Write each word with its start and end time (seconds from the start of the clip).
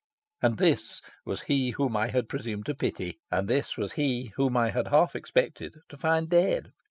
And 0.41 0.57
this 0.57 1.03
was 1.25 1.41
he 1.41 1.69
whom 1.77 1.95
I 1.95 2.07
had 2.07 2.27
presumed 2.27 2.65
to 2.65 2.73
pity! 2.73 3.19
And 3.29 3.47
this 3.47 3.77
was 3.77 3.91
he 3.91 4.31
whom 4.35 4.57
I 4.57 4.71
had 4.71 4.87
half 4.87 5.15
expected 5.15 5.75
to 5.89 5.95
find 5.95 6.27
dead. 6.27 6.71